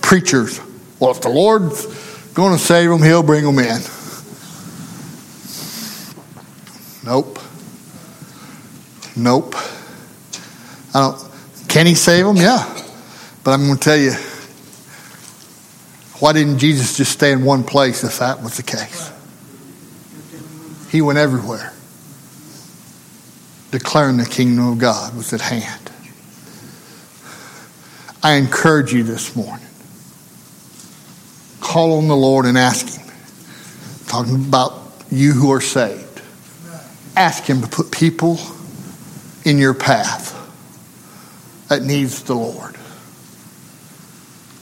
[0.00, 0.60] preachers,
[0.98, 2.01] well, if the Lord's
[2.34, 3.80] going to save them, He'll bring them in.
[7.04, 7.38] Nope.
[9.16, 9.54] Nope.
[10.94, 11.32] I don't.
[11.68, 12.36] Can he save them?
[12.36, 12.64] Yeah.
[13.42, 14.12] But I'm going to tell you,
[16.20, 19.10] why didn't Jesus just stay in one place if that was the case?
[20.90, 21.72] He went everywhere,
[23.70, 25.90] declaring the kingdom of God was at hand.
[28.22, 29.66] I encourage you this morning.
[31.72, 33.10] Call on the Lord and ask Him.
[34.06, 34.74] talking about
[35.10, 36.20] you who are saved.
[37.16, 38.38] Ask Him to put people
[39.46, 40.38] in your path
[41.70, 42.76] that needs the Lord.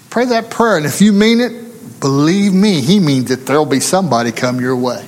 [0.09, 3.81] Pray that prayer, and if you mean it, believe me, He means that there'll be
[3.81, 5.05] somebody come your way.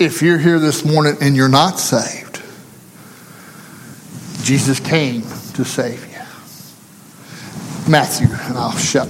[0.00, 2.42] If you're here this morning and you're not saved,
[4.42, 6.13] Jesus came to save you.
[7.88, 9.08] Matthew, and I'll shut.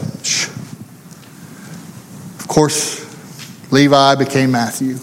[2.40, 3.04] Of course,
[3.72, 4.96] Levi became Matthew.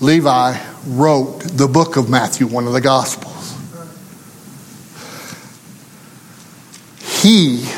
[0.00, 3.54] Levi wrote the book of Matthew, one of the Gospels.
[7.22, 7.68] He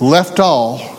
[0.00, 0.98] left all,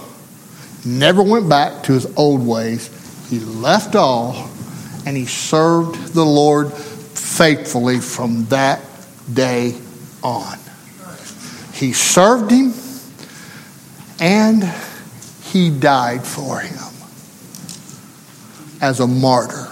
[0.85, 2.89] never went back to his old ways.
[3.29, 4.49] He left all
[5.05, 8.81] and he served the Lord faithfully from that
[9.33, 9.75] day
[10.21, 10.59] on.
[11.81, 12.75] He served him
[14.19, 14.71] and
[15.45, 16.77] he died for him
[18.79, 19.65] as a martyr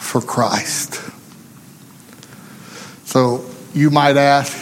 [0.00, 1.00] for Christ.
[3.04, 4.52] So you might ask,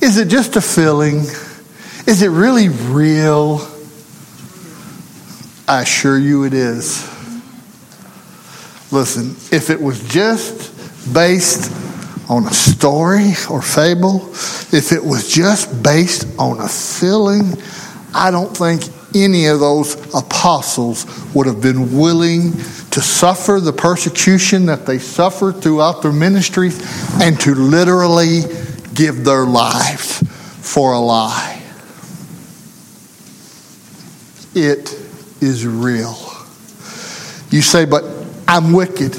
[0.00, 1.22] is it just a feeling?
[2.06, 3.68] Is it really real?
[5.66, 7.02] I assure you it is.
[8.92, 11.83] Listen, if it was just based
[12.28, 14.28] on a story or fable,
[14.72, 17.52] if it was just based on a feeling,
[18.14, 18.82] I don't think
[19.14, 25.62] any of those apostles would have been willing to suffer the persecution that they suffered
[25.62, 26.80] throughout their ministries
[27.20, 28.42] and to literally
[28.94, 30.22] give their lives
[30.60, 31.62] for a lie.
[34.54, 34.92] It
[35.40, 36.16] is real.
[37.50, 38.04] You say, but
[38.48, 39.14] I'm wicked.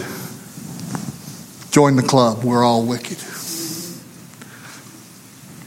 [1.76, 2.45] Join the club.
[2.45, 3.17] We're all wicked.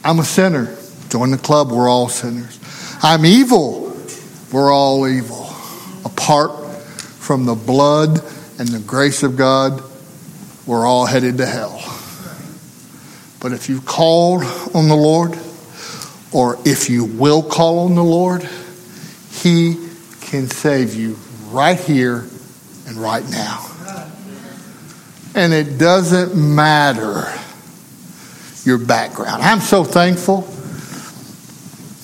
[0.03, 0.75] I'm a sinner.
[1.11, 1.71] Join the club.
[1.71, 2.59] We're all sinners.
[3.03, 3.95] I'm evil.
[4.51, 5.51] We're all evil.
[6.07, 6.73] Apart
[7.19, 8.25] from the blood
[8.59, 9.83] and the grace of God,
[10.65, 11.79] we're all headed to hell.
[13.39, 14.45] But if you called
[14.75, 15.39] on the Lord,
[16.33, 18.49] or if you will call on the Lord,
[19.31, 19.75] He
[20.23, 21.19] can save you
[21.51, 22.27] right here
[22.87, 23.68] and right now.
[25.35, 27.33] And it doesn't matter
[28.65, 29.43] your background.
[29.43, 30.43] I'm so thankful.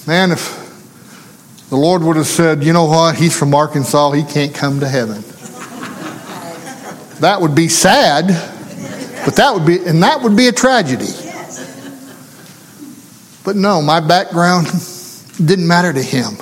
[0.06, 4.54] Man, if the Lord would have said, you know what, he's from Arkansas, he can't
[4.54, 5.22] come to heaven.
[7.20, 8.26] That would be sad,
[9.24, 11.12] but that would be, and that would be a tragedy.
[13.44, 14.66] But no, my background
[15.44, 16.36] didn't matter to him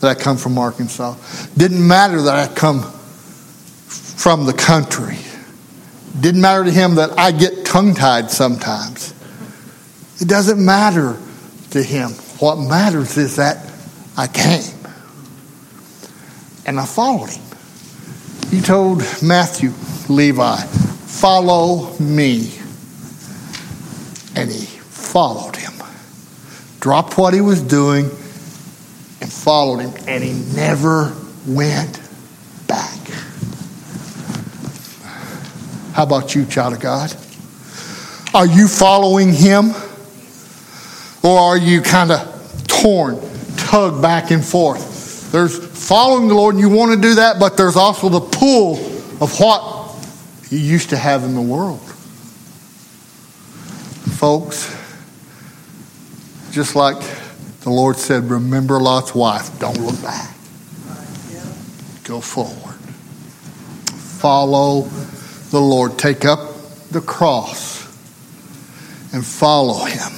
[0.00, 1.16] that I come from Arkansas.
[1.56, 2.82] Didn't matter that I come
[3.90, 5.18] from the country.
[6.20, 9.14] Didn't matter to him that I get tongue tied sometimes.
[10.20, 11.16] It doesn't matter
[11.70, 12.10] to him.
[12.38, 13.70] What matters is that
[14.16, 14.74] I came
[16.66, 17.42] and I followed him.
[18.50, 19.72] He told Matthew,
[20.08, 22.52] Levi, follow me.
[24.34, 25.72] And he followed him
[26.82, 28.06] dropped what he was doing
[29.20, 31.14] and followed him, and he never
[31.46, 32.00] went
[32.66, 32.98] back.
[35.92, 37.14] How about you, child of God?
[38.34, 39.72] Are you following him?
[41.22, 43.20] Or are you kind of torn,
[43.56, 45.30] tugged back and forth?
[45.30, 48.76] There's following the Lord, and you want to do that, but there's also the pull
[49.20, 49.94] of what
[50.50, 51.80] you used to have in the world.
[54.18, 54.74] Folks,
[56.52, 56.96] just like
[57.60, 59.58] the Lord said, remember Lot's wife.
[59.58, 60.34] Don't look back.
[62.04, 62.74] Go forward.
[64.18, 64.82] Follow
[65.52, 65.96] the Lord.
[65.98, 66.54] Take up
[66.90, 67.84] the cross
[69.12, 70.12] and follow him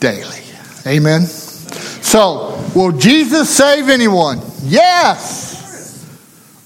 [0.00, 0.42] daily.
[0.86, 1.22] Amen.
[1.22, 4.42] So, will Jesus save anyone?
[4.64, 6.06] Yes.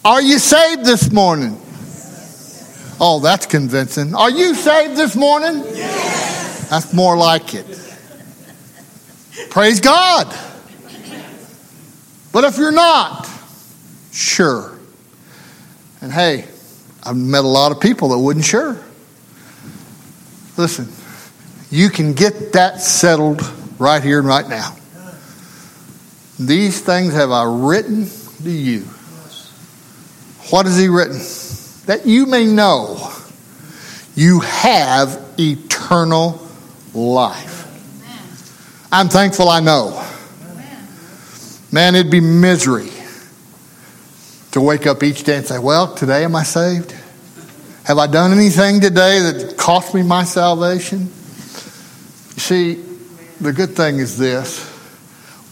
[0.05, 1.61] Are you saved this morning?
[2.99, 4.15] Oh, that's convincing.
[4.15, 5.63] Are you saved this morning?
[5.75, 6.69] Yes.
[6.71, 7.67] That's more like it.
[9.51, 10.35] Praise God.
[12.33, 13.29] But if you're not,
[14.13, 14.79] sure.
[16.01, 16.47] And hey,
[17.07, 18.77] I've met a lot of people that wouldn't sure.
[20.57, 20.89] Listen,
[21.71, 23.43] you can get that settled
[23.79, 24.77] right here and right now.
[26.39, 28.09] These things have I written
[28.43, 28.81] to you.
[30.51, 31.21] What has he written?
[31.87, 33.13] That you may know
[34.17, 36.45] you have eternal
[36.95, 37.63] life.
[38.91, 40.03] I'm thankful I know.
[41.71, 42.91] Man, it'd be misery
[44.53, 46.96] to wake up each day and say, Well, today am I saved?
[47.87, 51.03] Have I done anything today that cost me my salvation?
[51.03, 52.75] You see,
[53.41, 54.69] the good thing is this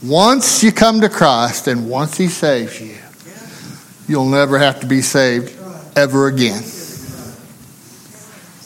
[0.02, 2.96] once you come to Christ and once He saves you,
[4.08, 5.56] you'll never have to be saved
[5.96, 6.64] ever again.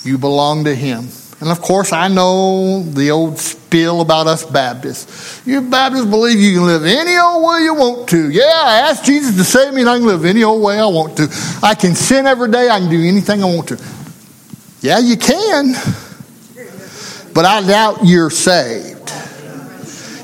[0.03, 1.09] You belong to Him.
[1.41, 5.41] And of course, I know the old spiel about us Baptists.
[5.47, 8.31] You Baptists believe you can live any old way you want to.
[8.31, 10.87] Yeah, I asked Jesus to save me and I can live any old way I
[10.87, 11.29] want to.
[11.63, 13.79] I can sin every day, I can do anything I want to.
[14.81, 15.75] Yeah, you can.
[17.35, 19.11] But I doubt you're saved.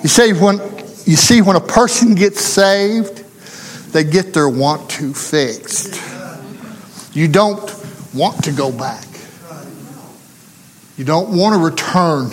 [0.03, 0.59] You see, when
[1.07, 3.25] you see when a person gets saved,
[3.93, 6.01] they get their want to fixed.
[7.15, 7.73] You don't
[8.12, 9.05] want to go back.
[10.97, 12.32] You don't want to return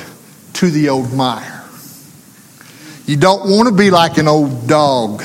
[0.54, 1.64] to the old mire.
[3.06, 5.24] You don't want to be like an old dog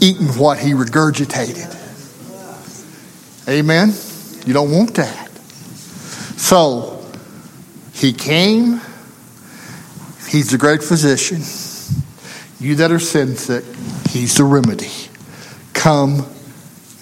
[0.00, 1.74] eating what he regurgitated.
[3.48, 3.92] Amen?
[4.46, 5.30] You don't want that.
[6.36, 7.04] So,
[7.94, 8.80] he came.
[10.28, 11.42] He's the great physician.
[12.60, 13.64] You that are sin sick,
[14.10, 14.90] he's the remedy.
[15.72, 16.26] Come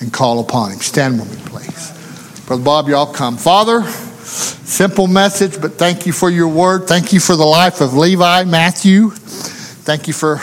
[0.01, 0.78] and call upon him.
[0.78, 2.47] Stand with me, please.
[2.47, 3.37] Brother Bob, y'all come.
[3.37, 3.82] Father,
[4.27, 6.89] Simple message, but thank you for your word.
[6.89, 9.11] Thank you for the life of Levi Matthew.
[9.11, 10.39] Thank you for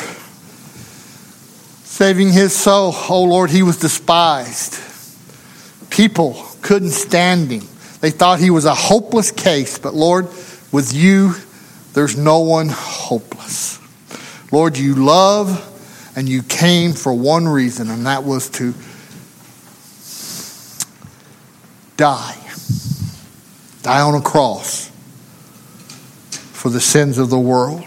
[1.83, 2.93] saving his soul.
[3.09, 4.79] Oh Lord, he was despised.
[5.89, 7.67] People couldn't stand him.
[7.99, 10.27] They thought he was a hopeless case, but Lord,
[10.71, 11.33] with you,
[11.93, 13.79] there's no one hopeless.
[14.51, 15.69] Lord, you love
[16.15, 18.73] and you came for one reason, and that was to
[21.97, 22.42] die
[23.83, 24.89] die on a cross
[26.31, 27.83] for the sins of the world.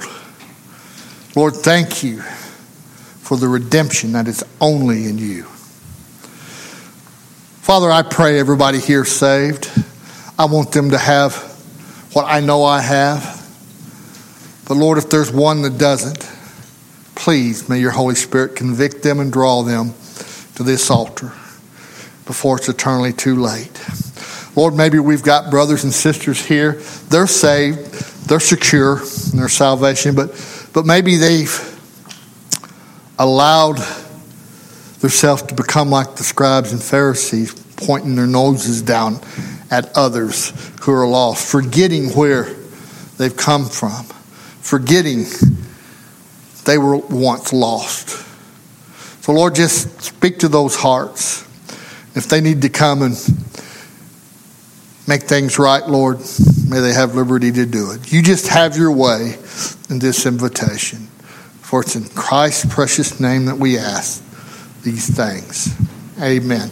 [1.34, 5.44] Lord, thank you for the redemption that is only in you.
[7.62, 9.70] Father, I pray everybody here saved.
[10.38, 11.34] I want them to have
[12.12, 13.32] what I know I have.
[14.68, 16.30] But Lord, if there's one that doesn't,
[17.14, 19.94] please may your Holy Spirit convict them and draw them
[20.56, 21.32] to this altar
[22.26, 23.80] before it's eternally too late.
[24.56, 26.72] Lord, maybe we've got brothers and sisters here.
[27.10, 29.00] They're saved, they're secure
[29.30, 30.30] in their salvation, but,
[30.72, 31.78] but maybe they've
[33.18, 33.76] allowed
[35.00, 39.20] themselves to become like the scribes and Pharisees, pointing their noses down
[39.70, 42.44] at others who are lost, forgetting where
[43.18, 44.04] they've come from,
[44.62, 45.26] forgetting
[46.64, 48.24] they were once lost.
[49.22, 51.42] So, Lord, just speak to those hearts.
[52.14, 53.16] If they need to come and
[55.06, 56.18] make things right, Lord.
[56.68, 58.12] May they have liberty to do it.
[58.12, 59.38] You just have your way
[59.88, 61.08] in this invitation.
[61.62, 64.22] For it's in Christ's precious name that we ask
[64.82, 65.74] these things.
[66.20, 66.70] Amen.